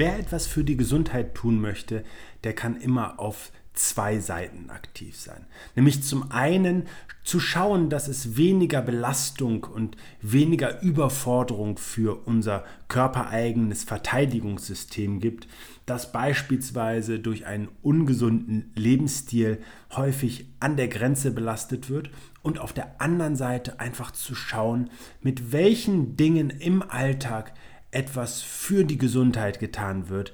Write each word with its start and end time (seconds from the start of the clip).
Wer 0.00 0.18
etwas 0.18 0.46
für 0.46 0.64
die 0.64 0.78
Gesundheit 0.78 1.34
tun 1.34 1.60
möchte, 1.60 2.04
der 2.42 2.54
kann 2.54 2.80
immer 2.80 3.20
auf 3.20 3.52
zwei 3.74 4.18
Seiten 4.18 4.70
aktiv 4.70 5.14
sein. 5.14 5.44
Nämlich 5.76 6.02
zum 6.02 6.32
einen 6.32 6.84
zu 7.22 7.38
schauen, 7.38 7.90
dass 7.90 8.08
es 8.08 8.38
weniger 8.38 8.80
Belastung 8.80 9.64
und 9.64 9.98
weniger 10.22 10.80
Überforderung 10.80 11.76
für 11.76 12.26
unser 12.26 12.64
körpereigenes 12.88 13.84
Verteidigungssystem 13.84 15.20
gibt, 15.20 15.46
das 15.84 16.12
beispielsweise 16.12 17.20
durch 17.20 17.44
einen 17.44 17.68
ungesunden 17.82 18.72
Lebensstil 18.74 19.58
häufig 19.94 20.46
an 20.60 20.78
der 20.78 20.88
Grenze 20.88 21.30
belastet 21.30 21.90
wird 21.90 22.08
und 22.40 22.58
auf 22.58 22.72
der 22.72 23.02
anderen 23.02 23.36
Seite 23.36 23.80
einfach 23.80 24.12
zu 24.12 24.34
schauen, 24.34 24.88
mit 25.20 25.52
welchen 25.52 26.16
Dingen 26.16 26.48
im 26.48 26.80
Alltag 26.80 27.52
etwas 27.90 28.42
für 28.42 28.84
die 28.84 28.98
Gesundheit 28.98 29.58
getan 29.58 30.08
wird 30.08 30.32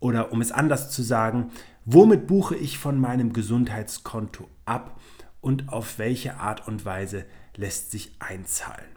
oder 0.00 0.32
um 0.32 0.40
es 0.40 0.52
anders 0.52 0.90
zu 0.90 1.02
sagen, 1.02 1.50
Womit 1.90 2.26
buche 2.26 2.54
ich 2.54 2.76
von 2.76 3.00
meinem 3.00 3.32
Gesundheitskonto 3.32 4.46
ab 4.66 5.00
und 5.40 5.70
auf 5.70 5.98
welche 5.98 6.36
Art 6.36 6.68
und 6.68 6.84
Weise 6.84 7.24
lässt 7.56 7.92
sich 7.92 8.12
einzahlen? 8.18 8.90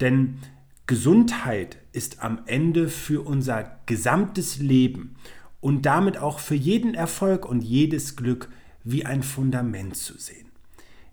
Denn 0.00 0.38
Gesundheit 0.86 1.76
ist 1.92 2.24
am 2.24 2.40
Ende 2.46 2.88
für 2.88 3.26
unser 3.26 3.78
gesamtes 3.84 4.56
Leben 4.56 5.16
und 5.60 5.84
damit 5.84 6.16
auch 6.16 6.38
für 6.38 6.54
jeden 6.54 6.94
Erfolg 6.94 7.44
und 7.44 7.60
jedes 7.60 8.16
Glück 8.16 8.48
wie 8.84 9.04
ein 9.04 9.22
Fundament 9.22 9.94
zu 9.94 10.16
sehen. 10.16 10.48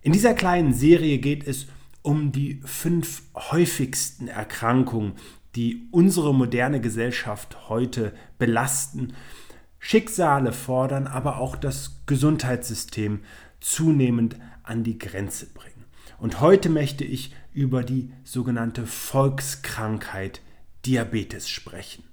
In 0.01 0.13
dieser 0.13 0.33
kleinen 0.33 0.73
Serie 0.73 1.17
geht 1.17 1.45
es 1.45 1.67
um 2.03 2.31
die 2.31 2.61
fünf 2.63 3.23
häufigsten 3.35 4.29
Erkrankungen, 4.29 5.15
die 5.57 5.87
unsere 5.89 6.35
moderne 6.35 6.79
Gesellschaft 6.79 7.67
heute 7.67 8.13
belasten 8.37 9.13
Schicksale 9.79 10.53
fordern, 10.53 11.07
aber 11.07 11.39
auch 11.39 11.55
das 11.55 12.03
Gesundheitssystem 12.05 13.21
zunehmend 13.59 14.37
an 14.61 14.83
die 14.83 14.99
Grenze 14.99 15.47
bringen. 15.47 15.85
Und 16.19 16.41
heute 16.41 16.69
möchte 16.69 17.03
ich 17.03 17.33
über 17.53 17.83
die 17.83 18.13
sogenannte 18.23 18.85
Volkskrankheit 18.85 20.41
Diabetes 20.85 21.49
sprechen. 21.49 22.03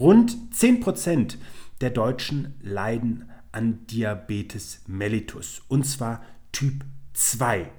Rund 0.00 0.34
10% 0.54 1.36
der 1.82 1.90
Deutschen 1.90 2.54
leiden 2.62 3.30
an 3.52 3.86
Diabetes 3.88 4.80
mellitus, 4.86 5.60
und 5.68 5.84
zwar 5.84 6.24
Typ 6.50 6.82
2. 7.12 7.70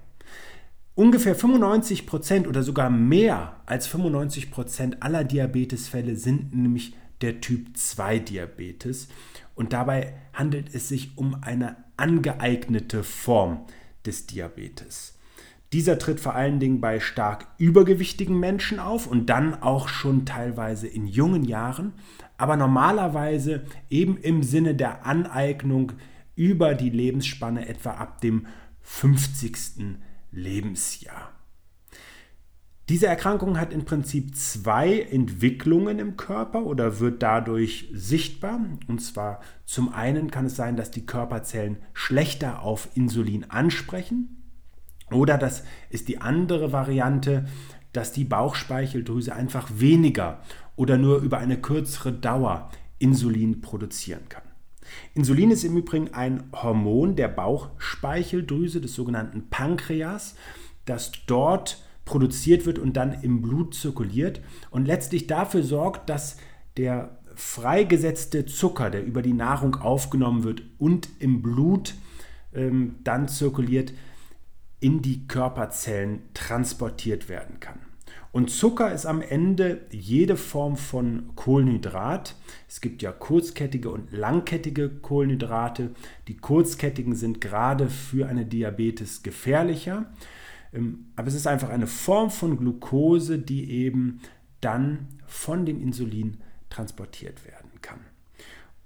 Ungefähr 0.96 1.36
95% 1.36 2.48
oder 2.48 2.64
sogar 2.64 2.90
mehr 2.90 3.58
als 3.66 3.90
95% 3.90 5.02
aller 5.02 5.26
Diabetesfälle 5.26 6.16
sind 6.16 6.56
nämlich 6.56 6.96
der 7.20 7.42
Typ 7.42 7.76
2 7.76 8.20
Diabetes 8.20 9.10
und 9.56 9.74
dabei 9.74 10.14
handelt 10.32 10.74
es 10.74 10.88
sich 10.88 11.18
um 11.18 11.36
eine 11.42 11.76
angeeignete 11.98 13.04
Form 13.04 13.66
des 14.06 14.26
Diabetes. 14.26 15.18
Dieser 15.74 16.00
tritt 16.00 16.22
vor 16.22 16.36
allen 16.36 16.62
Dingen 16.62 16.80
bei 16.80 17.02
stark 17.02 17.48
übergewichtigen 17.58 18.40
Menschen 18.40 18.80
auf 18.80 19.06
und 19.06 19.30
dann 19.30 19.62
auch 19.62 19.90
schon 19.90 20.26
teilweise 20.26 20.88
in 20.88 21.08
jungen 21.08 21.44
Jahren, 21.44 21.92
aber 22.38 22.56
normalerweise 22.56 23.66
eben 23.90 24.16
im 24.16 24.44
Sinne 24.44 24.76
der 24.76 25.06
Aneignung 25.06 25.92
über 26.38 26.74
die 26.74 26.90
Lebensspanne 26.90 27.68
etwa 27.68 27.92
ab 27.92 28.22
dem 28.22 28.48
50. 28.82 29.98
Lebensjahr. 30.36 31.32
Diese 32.88 33.08
Erkrankung 33.08 33.60
hat 33.60 33.74
im 33.74 33.84
Prinzip 33.84 34.36
zwei 34.36 35.00
Entwicklungen 35.02 35.98
im 35.98 36.18
Körper 36.18 36.66
oder 36.66 37.00
wird 37.00 37.24
dadurch 37.24 37.90
sichtbar. 37.92 38.60
Und 38.88 39.00
zwar 39.00 39.42
zum 39.66 39.92
einen 39.92 40.30
kann 40.30 40.46
es 40.46 40.56
sein, 40.56 40.78
dass 40.78 40.92
die 40.92 41.08
Körperzellen 41.08 41.78
schlechter 41.94 42.62
auf 42.62 42.90
Insulin 42.94 43.50
ansprechen. 43.50 44.52
Oder 45.12 45.40
das 45.40 45.64
ist 45.90 46.10
die 46.10 46.22
andere 46.22 46.72
Variante, 46.74 47.46
dass 47.92 48.12
die 48.12 48.26
Bauchspeicheldrüse 48.26 49.34
einfach 49.34 49.68
weniger 49.74 50.42
oder 50.76 50.98
nur 50.98 51.20
über 51.20 51.40
eine 51.40 51.60
kürzere 51.60 52.14
Dauer 52.14 52.70
Insulin 53.00 53.62
produzieren 53.62 54.30
kann. 54.30 54.45
Insulin 55.14 55.52
ist 55.52 55.64
im 55.64 55.78
Übrigen 55.78 56.14
ein 56.14 56.50
Hormon 56.54 57.16
der 57.16 57.28
Bauchspeicheldrüse, 57.28 58.82
des 58.82 58.94
sogenannten 58.94 59.50
Pankreas, 59.50 60.36
das 60.86 61.12
dort 61.28 61.84
produziert 62.06 62.66
wird 62.66 62.80
und 62.80 62.94
dann 62.94 63.22
im 63.24 63.42
Blut 63.42 63.74
zirkuliert 63.74 64.42
und 64.70 64.86
letztlich 64.86 65.28
dafür 65.28 65.64
sorgt, 65.64 66.10
dass 66.10 66.38
der 66.78 67.18
freigesetzte 67.36 68.46
Zucker, 68.46 68.90
der 68.90 69.04
über 69.04 69.22
die 69.22 69.34
Nahrung 69.34 69.76
aufgenommen 69.76 70.44
wird 70.44 70.64
und 70.78 71.10
im 71.20 71.42
Blut 71.42 71.96
ähm, 72.54 72.96
dann 73.04 73.28
zirkuliert, 73.28 73.94
in 74.80 75.02
die 75.02 75.28
Körperzellen 75.28 76.22
transportiert 76.34 77.28
werden 77.28 77.60
kann. 77.60 77.80
Und 78.36 78.50
Zucker 78.50 78.92
ist 78.92 79.06
am 79.06 79.22
Ende 79.22 79.86
jede 79.92 80.36
Form 80.36 80.76
von 80.76 81.30
Kohlenhydrat. 81.38 82.36
Es 82.68 82.82
gibt 82.82 83.02
ja 83.02 83.14
kurzkettige 83.14 83.90
und 83.90 84.12
langkettige 84.12 84.90
Kohlenhydrate. 84.90 85.92
Die 86.28 86.36
kurzkettigen 86.36 87.16
sind 87.16 87.40
gerade 87.40 87.88
für 87.88 88.28
eine 88.28 88.46
Diabetes 88.46 89.24
gefährlicher. 89.24 90.12
Ähm, 90.74 91.06
aber 91.16 91.30
es 91.30 91.34
ist 91.34 91.48
einfach 91.48 91.70
eine 91.70 91.88
Form 91.88 92.30
von 92.30 92.58
Glucose, 92.58 93.40
die 93.40 93.72
eben 93.72 94.20
dann 94.60 95.08
von 95.26 95.66
dem 95.66 95.82
Insulin 95.82 96.36
transportiert 96.70 97.46
werden 97.46 97.72
kann. 97.82 98.02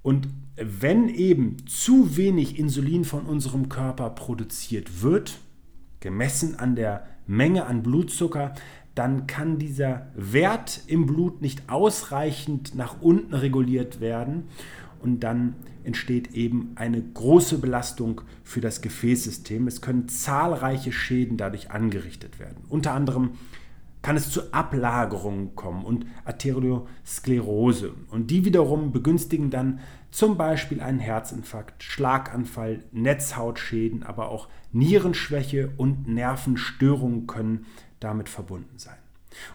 Und 0.03 0.27
wenn 0.57 1.09
eben 1.09 1.57
zu 1.65 2.15
wenig 2.17 2.59
Insulin 2.59 3.03
von 3.03 3.25
unserem 3.25 3.67
Körper 3.67 4.11
produziert 4.11 5.01
wird, 5.01 5.39
gemessen 6.01 6.53
an 6.59 6.75
der 6.75 7.07
Menge 7.25 7.65
an 7.65 7.81
Blutzucker, 7.81 8.53
dann 8.99 9.27
kann 9.27 9.59
dieser 9.59 10.07
Wert 10.13 10.81
im 10.87 11.05
Blut 11.05 11.41
nicht 11.41 11.69
ausreichend 11.69 12.75
nach 12.75 12.97
unten 12.99 13.33
reguliert 13.33 14.01
werden 14.01 14.49
und 15.01 15.21
dann 15.21 15.55
entsteht 15.85 16.33
eben 16.33 16.73
eine 16.75 17.01
große 17.01 17.59
Belastung 17.59 18.19
für 18.43 18.59
das 18.59 18.81
Gefäßsystem. 18.81 19.67
Es 19.67 19.79
können 19.79 20.09
zahlreiche 20.09 20.91
Schäden 20.91 21.37
dadurch 21.37 21.71
angerichtet 21.71 22.39
werden. 22.41 22.57
Unter 22.67 22.91
anderem 22.91 23.31
kann 24.01 24.17
es 24.17 24.31
zu 24.31 24.51
Ablagerungen 24.51 25.55
kommen 25.55 25.85
und 25.85 26.05
Arteriosklerose. 26.25 27.93
Und 28.11 28.31
die 28.31 28.43
wiederum 28.43 28.91
begünstigen 28.91 29.49
dann 29.49 29.79
zum 30.11 30.35
Beispiel 30.35 30.81
einen 30.81 30.99
Herzinfarkt, 30.99 31.83
Schlaganfall, 31.83 32.83
Netzhautschäden, 32.91 34.03
aber 34.03 34.27
auch 34.27 34.49
Nierenschwäche 34.73 35.71
und 35.77 36.09
Nervenstörungen 36.09 37.27
können 37.27 37.65
damit 37.99 38.29
verbunden 38.29 38.77
sein. 38.77 38.97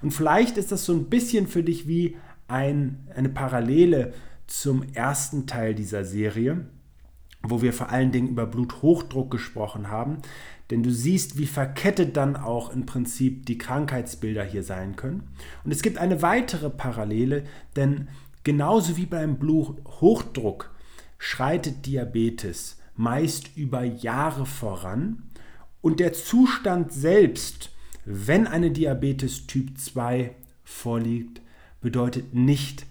Und 0.02 0.12
vielleicht 0.12 0.56
ist 0.56 0.72
das 0.72 0.84
so 0.84 0.92
ein 0.92 1.06
bisschen 1.06 1.46
für 1.46 1.62
dich 1.62 1.88
wie 1.88 2.16
ein, 2.48 3.08
eine 3.14 3.28
Parallele 3.28 4.12
zum 4.46 4.82
ersten 4.94 5.46
Teil 5.46 5.74
dieser 5.74 6.04
Serie, 6.04 6.66
wo 7.42 7.62
wir 7.62 7.72
vor 7.72 7.90
allen 7.90 8.12
Dingen 8.12 8.28
über 8.28 8.46
Bluthochdruck 8.46 9.30
gesprochen 9.30 9.88
haben. 9.88 10.18
Denn 10.70 10.82
du 10.82 10.90
siehst, 10.90 11.38
wie 11.38 11.46
verkettet 11.46 12.16
dann 12.16 12.36
auch 12.36 12.70
im 12.70 12.86
Prinzip 12.86 13.46
die 13.46 13.58
Krankheitsbilder 13.58 14.44
hier 14.44 14.62
sein 14.62 14.96
können. 14.96 15.28
Und 15.64 15.72
es 15.72 15.82
gibt 15.82 15.98
eine 15.98 16.22
weitere 16.22 16.70
Parallele, 16.70 17.44
denn 17.76 18.08
genauso 18.44 18.96
wie 18.96 19.06
beim 19.06 19.38
Bluthochdruck 19.38 20.70
schreitet 21.18 21.86
Diabetes 21.86 22.78
meist 22.96 23.56
über 23.56 23.82
Jahre 23.82 24.46
voran 24.46 25.22
und 25.80 26.00
der 26.00 26.12
Zustand 26.12 26.92
selbst, 26.92 27.73
wenn 28.04 28.46
eine 28.46 28.70
Diabetes 28.70 29.46
Typ 29.46 29.78
2 29.78 30.34
vorliegt, 30.62 31.40
bedeutet 31.80 32.34
nicht, 32.34 32.86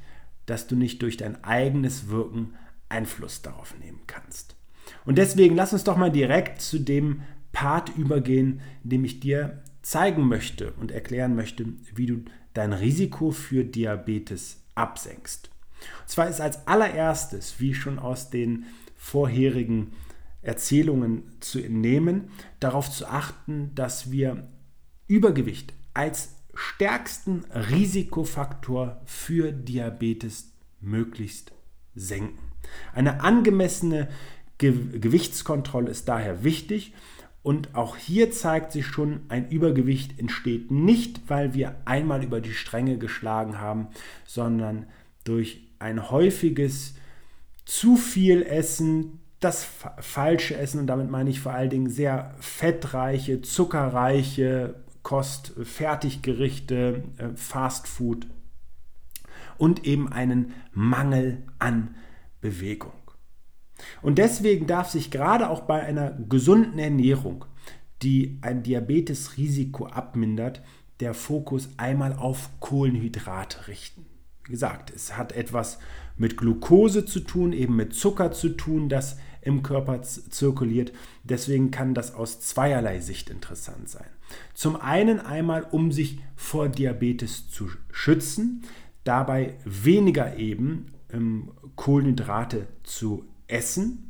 dass 0.45 0.67
du 0.67 0.75
nicht 0.75 1.01
durch 1.01 1.17
dein 1.17 1.43
eigenes 1.43 2.09
Wirken 2.09 2.55
Einfluss 2.89 3.41
darauf 3.41 3.77
nehmen 3.79 4.01
kannst. 4.07 4.55
Und 5.05 5.17
deswegen 5.17 5.55
lass 5.55 5.73
uns 5.73 5.83
doch 5.83 5.97
mal 5.97 6.11
direkt 6.11 6.61
zu 6.61 6.79
dem 6.79 7.21
Part 7.51 7.95
übergehen, 7.97 8.61
in 8.83 8.89
dem 8.89 9.05
ich 9.05 9.19
dir 9.19 9.63
zeigen 9.81 10.27
möchte 10.27 10.73
und 10.73 10.91
erklären 10.91 11.35
möchte, 11.35 11.65
wie 11.93 12.05
du 12.05 12.23
dein 12.53 12.73
Risiko 12.73 13.31
für 13.31 13.63
Diabetes 13.63 14.61
absenkst. 14.75 15.49
Und 16.01 16.09
zwar 16.09 16.29
ist 16.29 16.41
als 16.41 16.67
allererstes, 16.67 17.59
wie 17.59 17.73
schon 17.73 17.99
aus 17.99 18.29
den 18.29 18.65
vorherigen 18.95 19.91
Erzählungen 20.41 21.23
zu 21.39 21.59
entnehmen, 21.59 22.29
darauf 22.59 22.89
zu 22.89 23.07
achten, 23.07 23.71
dass 23.75 24.11
wir 24.11 24.47
Übergewicht 25.07 25.73
als 25.93 26.35
stärksten 26.53 27.45
Risikofaktor 27.51 29.01
für 29.05 29.51
Diabetes 29.51 30.51
möglichst 30.81 31.51
senken. 31.95 32.51
Eine 32.93 33.21
angemessene 33.21 34.09
Ge 34.57 34.73
Gewichtskontrolle 34.99 35.89
ist 35.89 36.07
daher 36.07 36.43
wichtig 36.43 36.93
und 37.41 37.75
auch 37.75 37.97
hier 37.97 38.31
zeigt 38.31 38.71
sich 38.71 38.85
schon, 38.85 39.21
ein 39.27 39.49
Übergewicht 39.49 40.17
entsteht 40.19 40.71
nicht, 40.71 41.21
weil 41.27 41.53
wir 41.53 41.75
einmal 41.85 42.23
über 42.23 42.39
die 42.39 42.53
Stränge 42.53 42.97
geschlagen 42.97 43.59
haben, 43.59 43.87
sondern 44.25 44.85
durch 45.25 45.67
ein 45.79 46.09
häufiges 46.09 46.95
zu 47.65 47.97
viel 47.97 48.43
Essen, 48.43 49.19
das 49.41 49.67
falsche 49.99 50.55
Essen, 50.55 50.79
und 50.79 50.87
damit 50.87 51.09
meine 51.11 51.29
ich 51.29 51.41
vor 51.41 51.51
allen 51.51 51.69
Dingen 51.69 51.89
sehr 51.89 52.33
fettreiche, 52.39 53.41
zuckerreiche 53.41 54.75
Kost, 55.03 55.53
Fertiggerichte, 55.61 57.03
äh, 57.17 57.29
Fastfood 57.35 58.27
und 59.57 59.85
eben 59.85 60.11
einen 60.11 60.53
Mangel 60.73 61.43
an 61.59 61.95
Bewegung. 62.41 62.93
Und 64.01 64.17
deswegen 64.17 64.67
darf 64.67 64.89
sich 64.89 65.11
gerade 65.11 65.49
auch 65.49 65.61
bei 65.61 65.81
einer 65.81 66.11
gesunden 66.11 66.79
Ernährung, 66.79 67.45
die 68.01 68.39
ein 68.41 68.63
Diabetesrisiko 68.63 69.87
abmindert, 69.87 70.61
der 70.99 71.13
Fokus 71.13 71.69
einmal 71.77 72.13
auf 72.13 72.49
Kohlenhydrate 72.59 73.67
richten. 73.67 74.05
Wie 74.45 74.51
gesagt, 74.51 74.91
es 74.91 75.17
hat 75.17 75.31
etwas 75.31 75.79
mit 76.17 76.37
Glucose 76.37 77.05
zu 77.05 77.19
tun, 77.21 77.53
eben 77.53 77.75
mit 77.75 77.93
Zucker 77.93 78.31
zu 78.31 78.49
tun, 78.49 78.89
das 78.89 79.17
im 79.41 79.63
Körper 79.63 80.01
zirkuliert. 80.01 80.93
Deswegen 81.23 81.71
kann 81.71 81.93
das 81.93 82.13
aus 82.13 82.39
zweierlei 82.39 82.99
Sicht 82.99 83.29
interessant 83.29 83.89
sein. 83.89 84.07
Zum 84.53 84.75
einen 84.75 85.19
einmal, 85.19 85.67
um 85.69 85.91
sich 85.91 86.19
vor 86.35 86.69
Diabetes 86.69 87.49
zu 87.49 87.69
schützen, 87.91 88.63
dabei 89.03 89.55
weniger 89.65 90.37
eben 90.37 90.93
ähm, 91.11 91.51
Kohlenhydrate 91.75 92.67
zu 92.83 93.25
essen 93.47 94.09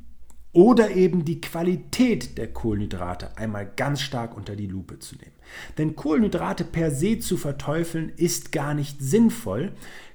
oder 0.51 0.91
eben 0.91 1.25
die 1.25 1.41
Qualität 1.41 2.37
der 2.37 2.53
Kohlenhydrate 2.53 3.37
einmal 3.37 3.69
ganz 3.75 4.01
stark 4.01 4.37
unter 4.37 4.55
die 4.55 4.67
Lupe 4.67 4.99
zu 4.99 5.15
nehmen. 5.15 5.33
Denn 5.77 5.95
Kohlenhydrate 5.95 6.63
per 6.63 6.91
se 6.91 7.17
zu 7.19 7.37
verteufeln 7.37 8.11
ist 8.15 8.51
gar 8.51 8.75
nicht 8.75 9.01
sinnvoll. 9.01 9.71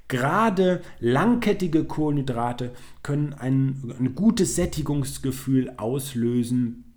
Gerade 0.08 0.80
langkettige 1.00 1.84
Kohlenhydrate 1.84 2.72
können 3.02 3.34
ein, 3.34 3.94
ein 3.98 4.14
gutes 4.14 4.56
Sättigungsgefühl 4.56 5.74
auslösen. 5.76 6.94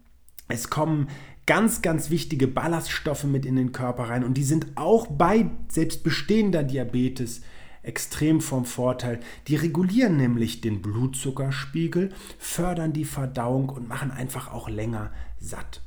Es 0.47 0.69
kommen 0.69 1.07
ganz, 1.45 1.81
ganz 1.81 2.09
wichtige 2.09 2.47
Ballaststoffe 2.47 3.25
mit 3.25 3.45
in 3.45 3.57
den 3.57 3.73
Körper 3.73 4.03
rein 4.03 4.23
und 4.23 4.35
die 4.35 4.43
sind 4.43 4.67
auch 4.75 5.07
bei 5.07 5.49
selbst 5.67 6.03
bestehender 6.03 6.63
Diabetes 6.63 7.41
extrem 7.83 8.41
vom 8.41 8.63
Vorteil. 8.63 9.19
Die 9.47 9.55
regulieren 9.55 10.15
nämlich 10.15 10.61
den 10.61 10.81
Blutzuckerspiegel, 10.81 12.09
fördern 12.37 12.93
die 12.93 13.05
Verdauung 13.05 13.69
und 13.69 13.87
machen 13.87 14.11
einfach 14.11 14.53
auch 14.53 14.69
länger 14.69 15.11
satt. 15.39 15.81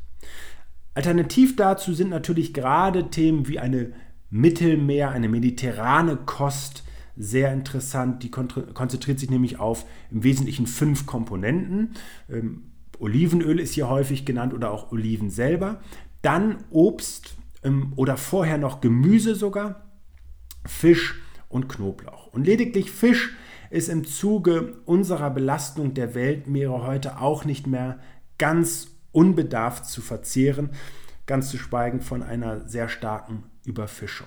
Alternativ 0.92 1.56
dazu 1.56 1.94
sind 1.94 2.10
natürlich 2.10 2.52
gerade 2.52 3.10
Themen 3.10 3.48
wie 3.48 3.58
eine 3.58 3.92
Mittelmeer, 4.30 5.10
eine 5.10 5.28
mediterrane 5.28 6.16
Kost 6.16 6.84
sehr 7.16 7.52
interessant. 7.52 8.22
Die 8.22 8.31
konzentriert 8.31 9.19
sich 9.19 9.31
nämlich 9.31 9.58
auf 9.58 9.87
im 10.11 10.25
Wesentlichen 10.25 10.66
fünf 10.66 11.06
Komponenten. 11.06 11.94
Ähm, 12.28 12.72
Olivenöl 12.99 13.61
ist 13.61 13.75
hier 13.75 13.88
häufig 13.88 14.25
genannt 14.25 14.55
oder 14.55 14.70
auch 14.70 14.93
Oliven 14.93 15.31
selber. 15.31 15.81
Dann 16.22 16.64
Obst 16.70 17.37
ähm, 17.62 17.93
oder 17.96 18.16
vorher 18.16 18.58
noch 18.58 18.81
Gemüse 18.81 19.34
sogar, 19.34 19.84
Fisch 20.66 21.20
und 21.49 21.69
Knoblauch. 21.69 22.28
Und 22.28 22.46
lediglich 22.46 22.90
Fisch 22.90 23.37
ist 23.70 23.88
im 23.88 24.05
Zuge 24.05 24.81
unserer 24.84 25.31
Belastung 25.31 25.94
der 25.94 26.14
Weltmeere 26.14 26.87
heute 26.87 27.20
auch 27.20 27.44
nicht 27.44 27.67
mehr 27.67 27.99
ganz 28.38 28.88
unbedarft 29.12 29.87
zu 29.87 30.00
verzehren, 30.00 30.70
ganz 31.26 31.50
zu 31.50 31.58
schweigen 31.58 32.00
von 32.00 32.22
einer 32.22 32.69
sehr 32.69 32.88
starken 32.88 33.44
Überfischung. 33.64 34.26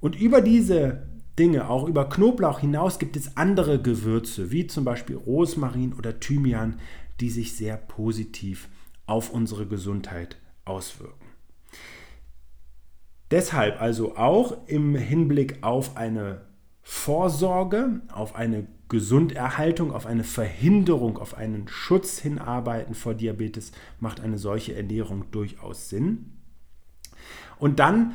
Und 0.00 0.14
über 0.14 0.40
diese 0.40 1.06
Dinge, 1.38 1.68
auch 1.68 1.86
über 1.86 2.08
Knoblauch 2.08 2.60
hinaus, 2.60 2.98
gibt 2.98 3.16
es 3.16 3.36
andere 3.36 3.80
Gewürze, 3.80 4.50
wie 4.50 4.66
zum 4.66 4.84
Beispiel 4.84 5.16
Rosmarin 5.16 5.92
oder 5.92 6.18
Thymian, 6.18 6.80
die 7.20 7.30
sich 7.30 7.56
sehr 7.56 7.76
positiv 7.76 8.68
auf 9.06 9.30
unsere 9.30 9.66
Gesundheit 9.66 10.36
auswirken. 10.64 11.26
Deshalb 13.30 13.80
also 13.80 14.16
auch 14.16 14.66
im 14.66 14.94
Hinblick 14.94 15.62
auf 15.62 15.96
eine 15.96 16.42
Vorsorge, 16.82 18.00
auf 18.12 18.36
eine 18.36 18.68
Gesunderhaltung, 18.88 19.92
auf 19.92 20.06
eine 20.06 20.22
Verhinderung, 20.22 21.18
auf 21.18 21.36
einen 21.36 21.66
Schutz 21.66 22.20
hinarbeiten 22.20 22.94
vor 22.94 23.14
Diabetes 23.14 23.72
macht 23.98 24.20
eine 24.20 24.38
solche 24.38 24.76
Ernährung 24.76 25.24
durchaus 25.32 25.88
Sinn. 25.88 26.36
Und 27.58 27.80
dann 27.80 28.14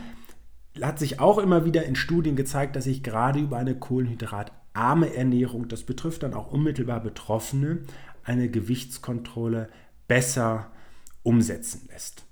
hat 0.79 0.99
sich 0.99 1.19
auch 1.19 1.37
immer 1.37 1.65
wieder 1.65 1.85
in 1.85 1.95
Studien 1.95 2.35
gezeigt, 2.35 2.75
dass 2.75 2.85
sich 2.85 3.03
gerade 3.03 3.39
über 3.39 3.57
eine 3.57 3.75
kohlenhydratarme 3.75 5.13
Ernährung, 5.13 5.67
das 5.67 5.83
betrifft 5.83 6.23
dann 6.23 6.33
auch 6.33 6.51
unmittelbar 6.51 7.01
Betroffene, 7.01 7.79
eine 8.23 8.49
Gewichtskontrolle 8.49 9.69
besser 10.07 10.71
umsetzen 11.23 11.87
lässt. 11.91 12.25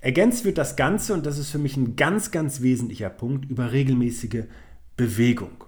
Ergänzt 0.00 0.44
wird 0.44 0.58
das 0.58 0.76
Ganze, 0.76 1.14
und 1.14 1.26
das 1.26 1.38
ist 1.38 1.50
für 1.50 1.58
mich 1.58 1.76
ein 1.76 1.94
ganz, 1.96 2.30
ganz 2.30 2.60
wesentlicher 2.60 3.10
Punkt, 3.10 3.48
über 3.48 3.72
regelmäßige 3.72 4.44
Bewegung. 4.96 5.64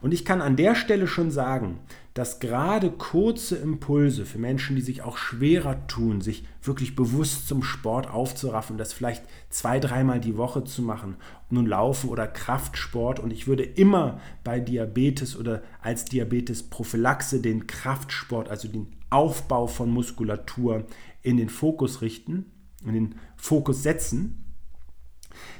Und 0.00 0.12
ich 0.12 0.24
kann 0.24 0.42
an 0.42 0.56
der 0.56 0.74
Stelle 0.74 1.06
schon 1.06 1.30
sagen, 1.30 1.80
dass 2.16 2.40
gerade 2.40 2.90
kurze 2.90 3.56
Impulse 3.56 4.24
für 4.24 4.38
Menschen, 4.38 4.74
die 4.74 4.80
sich 4.80 5.02
auch 5.02 5.18
schwerer 5.18 5.86
tun, 5.86 6.22
sich 6.22 6.44
wirklich 6.62 6.96
bewusst 6.96 7.46
zum 7.46 7.62
Sport 7.62 8.08
aufzuraffen, 8.08 8.78
das 8.78 8.94
vielleicht 8.94 9.22
zwei, 9.50 9.78
dreimal 9.78 10.18
die 10.18 10.38
Woche 10.38 10.64
zu 10.64 10.80
machen, 10.80 11.16
nun 11.50 11.66
Laufen 11.66 12.08
oder 12.08 12.26
Kraftsport. 12.26 13.20
Und 13.20 13.34
ich 13.34 13.46
würde 13.46 13.64
immer 13.64 14.18
bei 14.44 14.60
Diabetes 14.60 15.36
oder 15.36 15.62
als 15.82 16.06
Diabetes-Prophylaxe 16.06 17.42
den 17.42 17.66
Kraftsport, 17.66 18.48
also 18.48 18.66
den 18.66 18.96
Aufbau 19.10 19.66
von 19.66 19.90
Muskulatur 19.90 20.86
in 21.22 21.36
den 21.36 21.50
Fokus 21.50 22.00
richten 22.00 22.46
in 22.86 22.94
den 22.94 23.14
Fokus 23.36 23.82
setzen. 23.82 24.45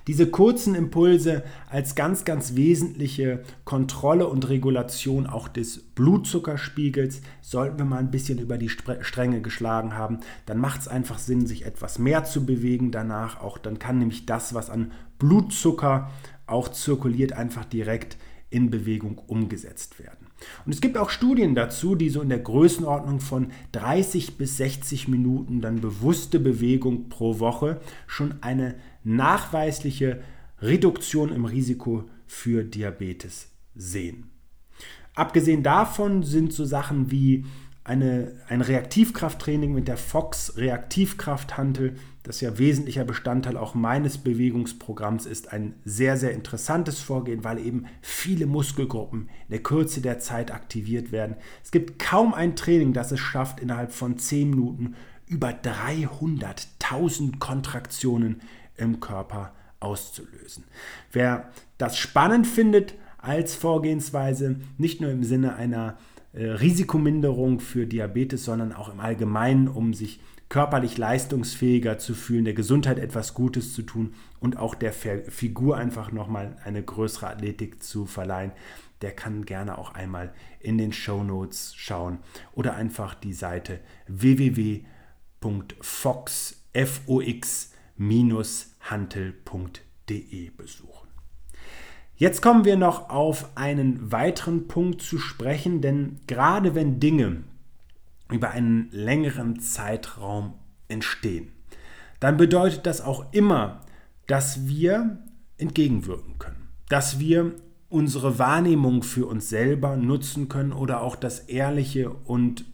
Diese 0.06 0.28
kurzen 0.28 0.76
Impulse 0.76 1.42
als 1.68 1.96
ganz, 1.96 2.24
ganz 2.24 2.54
wesentliche 2.54 3.42
Kontrolle 3.64 4.28
und 4.28 4.48
Regulation 4.48 5.26
auch 5.26 5.48
des 5.48 5.78
Blutzuckerspiegels 5.78 7.22
sollten 7.40 7.78
wir 7.78 7.84
mal 7.84 7.98
ein 7.98 8.12
bisschen 8.12 8.38
über 8.38 8.56
die 8.56 8.68
Stränge 8.68 9.40
geschlagen 9.40 9.94
haben. 9.94 10.20
Dann 10.46 10.58
macht 10.58 10.82
es 10.82 10.88
einfach 10.88 11.18
Sinn, 11.18 11.46
sich 11.46 11.66
etwas 11.66 11.98
mehr 11.98 12.24
zu 12.24 12.46
bewegen 12.46 12.92
danach. 12.92 13.40
Auch 13.40 13.58
dann 13.58 13.80
kann 13.80 13.98
nämlich 13.98 14.26
das, 14.26 14.54
was 14.54 14.70
an 14.70 14.92
Blutzucker 15.18 16.10
auch 16.46 16.68
zirkuliert, 16.68 17.32
einfach 17.32 17.64
direkt 17.64 18.16
in 18.48 18.70
Bewegung 18.70 19.18
umgesetzt 19.26 19.98
werden. 19.98 20.28
Und 20.64 20.72
es 20.72 20.80
gibt 20.80 20.96
auch 20.98 21.10
Studien 21.10 21.54
dazu, 21.54 21.96
die 21.96 22.10
so 22.10 22.20
in 22.20 22.28
der 22.28 22.38
Größenordnung 22.38 23.20
von 23.20 23.48
30 23.72 24.36
bis 24.38 24.56
60 24.58 25.08
Minuten 25.08 25.60
dann 25.60 25.80
bewusste 25.80 26.38
Bewegung 26.38 27.08
pro 27.08 27.40
Woche 27.40 27.80
schon 28.06 28.36
eine 28.42 28.76
nachweisliche 29.06 30.20
Reduktion 30.60 31.32
im 31.32 31.44
Risiko 31.44 32.04
für 32.26 32.64
Diabetes 32.64 33.52
sehen. 33.74 34.30
Abgesehen 35.14 35.62
davon 35.62 36.24
sind 36.24 36.52
so 36.52 36.64
Sachen 36.64 37.10
wie 37.10 37.46
eine, 37.84 38.32
ein 38.48 38.62
Reaktivkrafttraining 38.62 39.72
mit 39.72 39.86
der 39.86 39.96
Fox 39.96 40.56
Reaktivkrafthantel, 40.56 41.94
das 42.24 42.40
ja 42.40 42.58
wesentlicher 42.58 43.04
Bestandteil 43.04 43.56
auch 43.56 43.76
meines 43.76 44.18
Bewegungsprogramms 44.18 45.24
ist, 45.24 45.52
ein 45.52 45.74
sehr, 45.84 46.16
sehr 46.16 46.32
interessantes 46.32 46.98
Vorgehen, 46.98 47.44
weil 47.44 47.64
eben 47.64 47.86
viele 48.02 48.46
Muskelgruppen 48.46 49.28
in 49.46 49.50
der 49.52 49.62
Kürze 49.62 50.00
der 50.00 50.18
Zeit 50.18 50.50
aktiviert 50.50 51.12
werden. 51.12 51.36
Es 51.62 51.70
gibt 51.70 52.00
kaum 52.00 52.34
ein 52.34 52.56
Training, 52.56 52.92
das 52.92 53.12
es 53.12 53.20
schafft, 53.20 53.60
innerhalb 53.60 53.92
von 53.92 54.18
10 54.18 54.50
Minuten 54.50 54.96
über 55.28 55.50
300.000 55.50 57.38
Kontraktionen 57.38 58.40
im 58.76 59.00
Körper 59.00 59.52
auszulösen. 59.80 60.64
Wer 61.12 61.50
das 61.78 61.98
spannend 61.98 62.46
findet 62.46 62.94
als 63.18 63.54
Vorgehensweise, 63.54 64.56
nicht 64.78 65.00
nur 65.00 65.10
im 65.10 65.24
Sinne 65.24 65.56
einer 65.56 65.98
äh, 66.32 66.44
Risikominderung 66.44 67.60
für 67.60 67.86
Diabetes, 67.86 68.44
sondern 68.44 68.72
auch 68.72 68.92
im 68.92 69.00
Allgemeinen, 69.00 69.68
um 69.68 69.94
sich 69.94 70.20
körperlich 70.48 70.96
leistungsfähiger 70.96 71.98
zu 71.98 72.14
fühlen, 72.14 72.44
der 72.44 72.54
Gesundheit 72.54 72.98
etwas 72.98 73.34
Gutes 73.34 73.74
zu 73.74 73.82
tun 73.82 74.14
und 74.38 74.58
auch 74.58 74.74
der 74.74 74.92
Figur 74.92 75.76
einfach 75.76 76.12
nochmal 76.12 76.56
eine 76.64 76.82
größere 76.82 77.26
Athletik 77.26 77.82
zu 77.82 78.06
verleihen, 78.06 78.52
der 79.02 79.10
kann 79.10 79.44
gerne 79.44 79.76
auch 79.76 79.94
einmal 79.94 80.32
in 80.60 80.78
den 80.78 80.92
Show 80.92 81.24
Notes 81.24 81.74
schauen 81.76 82.18
oder 82.52 82.74
einfach 82.74 83.14
die 83.14 83.32
Seite 83.32 83.80
www.fox-hantel.de 87.96 90.50
besuchen. 90.50 91.08
Jetzt 92.16 92.40
kommen 92.40 92.64
wir 92.64 92.76
noch 92.76 93.10
auf 93.10 93.56
einen 93.56 94.10
weiteren 94.10 94.68
Punkt 94.68 95.02
zu 95.02 95.18
sprechen, 95.18 95.82
denn 95.82 96.20
gerade 96.26 96.74
wenn 96.74 96.98
Dinge 96.98 97.42
über 98.30 98.50
einen 98.50 98.88
längeren 98.90 99.60
Zeitraum 99.60 100.54
entstehen, 100.88 101.52
dann 102.20 102.38
bedeutet 102.38 102.86
das 102.86 103.02
auch 103.02 103.32
immer, 103.32 103.82
dass 104.26 104.66
wir 104.66 105.18
entgegenwirken 105.58 106.38
können, 106.38 106.68
dass 106.88 107.18
wir 107.18 107.54
unsere 107.88 108.38
Wahrnehmung 108.38 109.02
für 109.02 109.26
uns 109.26 109.48
selber 109.48 109.96
nutzen 109.96 110.48
können 110.48 110.72
oder 110.72 111.00
auch 111.02 111.16
das 111.16 111.40
ehrliche 111.40 112.10
und 112.10 112.64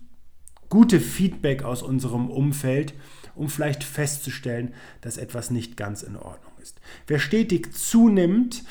gute 0.68 1.00
Feedback 1.00 1.64
aus 1.64 1.82
unserem 1.82 2.30
Umfeld, 2.30 2.94
um 3.34 3.48
vielleicht 3.48 3.84
festzustellen, 3.84 4.74
dass 5.00 5.16
etwas 5.16 5.50
nicht 5.50 5.76
ganz 5.76 6.02
in 6.02 6.16
Ordnung 6.16 6.52
ist. 6.62 6.80
Wer 7.06 7.18
stetig 7.18 7.74
zunimmt, 7.74 8.64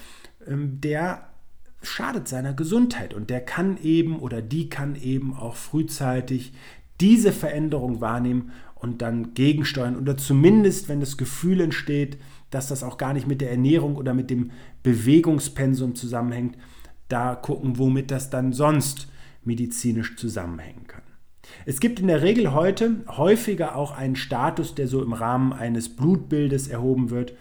ähm, 0.48 0.80
der 0.82 1.27
schadet 1.84 2.27
seiner 2.27 2.53
Gesundheit 2.53 3.13
und 3.13 3.30
der 3.30 3.41
kann 3.41 3.77
eben 3.82 4.20
oder 4.20 4.41
die 4.41 4.70
kann 4.70 4.96
eben 4.96 5.36
auch 5.36 5.56
frühzeitig 5.56 6.53
diese 7.00 7.32
Veränderung 7.32 8.01
wahrnehmen 8.01 8.51
und 8.75 9.01
dann 9.01 9.34
gegensteuern 9.34 9.98
oder 9.98 10.18
zumindest, 10.18 10.89
wenn 10.89 11.00
das 11.00 11.18
Gefühl 11.18 11.62
entsteht, 11.62 12.18
dass 12.50 12.68
das 12.68 12.84
auch 12.84 12.98
gar 12.98 13.13
nicht 13.13 13.27
mit 13.27 13.41
der 13.41 13.51
Ernährung 13.51 13.96
oder 13.96 14.13
mit 14.13 14.30
dem 14.30 14.51
Bewegungspensum 14.84 15.96
zusammenhängt, 15.96 16.58
da 17.08 17.36
gucken, 17.36 17.77
womit 17.77 18.12
das 18.12 18.30
dann 18.30 18.53
sonst 18.53 19.08
medizinisch 19.44 20.15
zusammenhängen 20.18 20.88
kann. 20.88 21.03
Es 21.66 21.80
gibt 21.80 22.00
in 22.00 22.08
der 22.08 22.22
Regel 22.22 22.54
heute 22.54 23.04
häufiger 23.08 23.76
auch 23.76 23.92
einen 23.92 24.16
Status, 24.16 24.76
der 24.76 24.88
so 24.88 25.02
im 25.02 25.14
Rahmen 25.14 25.54
eines 25.54 25.90
Blutbildes 25.90 26.68
erhoben 26.68 27.10
wird, 27.10 27.34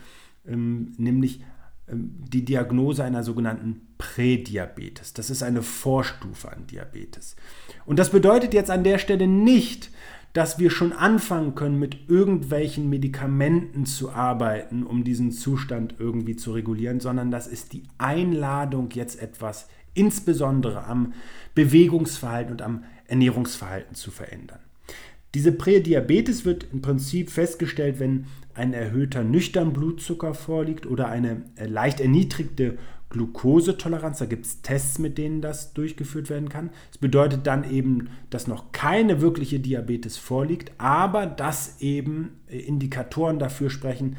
ähm, 0.46 0.92
nämlich 0.96 1.40
ähm, 1.88 2.14
die 2.32 2.44
Diagnose 2.44 3.04
einer 3.04 3.22
sogenannten 3.22 3.88
Prädiabetes. 3.98 5.12
Das 5.12 5.30
ist 5.30 5.42
eine 5.42 5.62
Vorstufe 5.62 6.50
an 6.50 6.66
Diabetes. 6.66 7.36
Und 7.84 7.98
das 7.98 8.10
bedeutet 8.10 8.54
jetzt 8.54 8.70
an 8.70 8.84
der 8.84 8.98
Stelle 8.98 9.26
nicht, 9.26 9.90
dass 10.32 10.58
wir 10.58 10.70
schon 10.70 10.92
anfangen 10.92 11.54
können, 11.54 11.78
mit 11.78 12.08
irgendwelchen 12.08 12.88
Medikamenten 12.88 13.84
zu 13.84 14.10
arbeiten, 14.10 14.84
um 14.84 15.02
diesen 15.02 15.32
Zustand 15.32 15.96
irgendwie 15.98 16.36
zu 16.36 16.52
regulieren, 16.52 17.00
sondern 17.00 17.32
das 17.32 17.48
ist 17.48 17.72
die 17.72 17.82
Einladung, 17.98 18.90
jetzt 18.92 19.20
etwas 19.20 19.68
insbesondere 19.94 20.84
am 20.84 21.14
Bewegungsverhalten 21.54 22.52
und 22.52 22.62
am 22.62 22.84
Ernährungsverhalten 23.06 23.94
zu 23.94 24.10
verändern. 24.10 24.60
Diese 25.34 25.52
Prädiabetes 25.52 26.44
wird 26.44 26.66
im 26.72 26.82
Prinzip 26.82 27.30
festgestellt, 27.30 28.00
wenn 28.00 28.26
ein 28.54 28.72
erhöhter 28.72 29.22
nüchtern 29.22 29.72
Blutzucker 29.72 30.34
vorliegt 30.34 30.86
oder 30.86 31.08
eine 31.08 31.42
äh, 31.56 31.66
leicht 31.66 32.00
erniedrigte 32.00 32.78
Glukosetoleranz. 33.10 34.18
Da 34.18 34.26
gibt 34.26 34.46
es 34.46 34.62
Tests, 34.62 34.98
mit 34.98 35.18
denen 35.18 35.40
das 35.40 35.72
durchgeführt 35.72 36.30
werden 36.30 36.48
kann. 36.48 36.70
Das 36.88 36.98
bedeutet 36.98 37.46
dann 37.46 37.70
eben, 37.70 38.08
dass 38.30 38.48
noch 38.48 38.72
keine 38.72 39.20
wirkliche 39.20 39.60
Diabetes 39.60 40.16
vorliegt, 40.16 40.72
aber 40.78 41.26
dass 41.26 41.80
eben 41.80 42.40
äh, 42.48 42.58
Indikatoren 42.58 43.38
dafür 43.38 43.70
sprechen, 43.70 44.16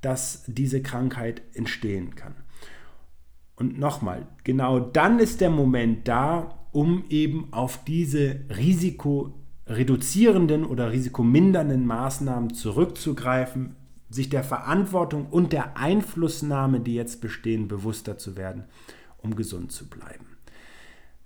dass 0.00 0.44
diese 0.46 0.82
Krankheit 0.82 1.42
entstehen 1.52 2.14
kann. 2.14 2.34
Und 3.56 3.78
nochmal, 3.78 4.26
genau 4.44 4.78
dann 4.78 5.18
ist 5.18 5.40
der 5.40 5.50
Moment 5.50 6.06
da, 6.06 6.68
um 6.72 7.04
eben 7.08 7.50
auf 7.52 7.82
diese 7.84 8.40
risikoreduzierenden 8.54 10.66
oder 10.66 10.92
risikomindernden 10.92 11.86
Maßnahmen 11.86 12.52
zurückzugreifen, 12.52 13.74
sich 14.10 14.28
der 14.28 14.44
Verantwortung 14.44 15.26
und 15.30 15.52
der 15.52 15.78
Einflussnahme, 15.78 16.80
die 16.80 16.94
jetzt 16.94 17.22
bestehen, 17.22 17.66
bewusster 17.66 18.18
zu 18.18 18.36
werden, 18.36 18.64
um 19.18 19.34
gesund 19.34 19.72
zu 19.72 19.88
bleiben. 19.88 20.26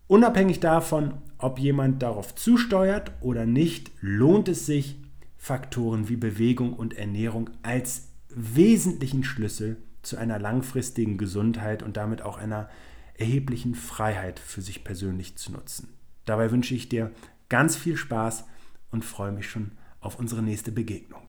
Unabhängig 0.06 0.60
davon, 0.60 1.14
ob 1.38 1.58
jemand 1.58 2.02
darauf 2.02 2.34
zusteuert 2.34 3.12
oder 3.20 3.44
nicht, 3.44 3.90
lohnt 4.00 4.49
es 4.49 4.64
sich, 4.66 4.96
Faktoren 5.37 6.08
wie 6.08 6.16
Bewegung 6.16 6.75
und 6.75 6.96
Ernährung 6.96 7.50
als 7.62 8.08
wesentlichen 8.28 9.25
Schlüssel 9.25 9.76
zu 10.02 10.16
einer 10.16 10.38
langfristigen 10.38 11.19
Gesundheit 11.19 11.83
und 11.83 11.97
damit 11.97 12.23
auch 12.23 12.38
einer 12.38 12.69
erheblichen 13.14 13.75
Freiheit 13.75 14.38
für 14.38 14.62
sich 14.62 14.85
persönlich 14.85 15.37
zu 15.37 15.52
nutzen. 15.52 15.88
Dabei 16.25 16.50
wünsche 16.50 16.75
ich 16.75 16.88
dir 16.88 17.11
ganz 17.49 17.76
viel 17.76 17.97
Spaß 17.97 18.45
und 18.90 19.04
freue 19.04 19.33
mich 19.33 19.50
schon 19.50 19.73
auf 20.00 20.19
unsere 20.19 20.42
nächste 20.42 20.73
Begegnung. 20.73 21.21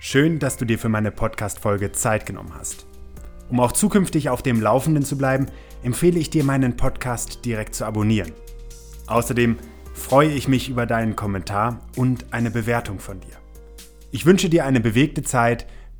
Schön, 0.00 0.38
dass 0.38 0.56
du 0.56 0.64
dir 0.64 0.78
für 0.78 0.88
meine 0.88 1.10
Podcast-Folge 1.10 1.92
Zeit 1.92 2.26
genommen 2.26 2.54
hast. 2.54 2.86
Um 3.48 3.60
auch 3.60 3.72
zukünftig 3.72 4.28
auf 4.28 4.42
dem 4.42 4.60
Laufenden 4.60 5.04
zu 5.04 5.16
bleiben, 5.16 5.46
empfehle 5.82 6.18
ich 6.18 6.30
dir, 6.30 6.44
meinen 6.44 6.76
Podcast 6.76 7.44
direkt 7.44 7.74
zu 7.74 7.84
abonnieren. 7.84 8.32
Außerdem 9.06 9.58
freue 9.92 10.30
ich 10.30 10.48
mich 10.48 10.68
über 10.68 10.86
deinen 10.86 11.14
Kommentar 11.14 11.80
und 11.96 12.32
eine 12.32 12.50
Bewertung 12.50 12.98
von 12.98 13.20
dir. 13.20 13.36
Ich 14.10 14.26
wünsche 14.26 14.48
dir 14.48 14.64
eine 14.64 14.80
bewegte 14.80 15.22
Zeit. 15.22 15.66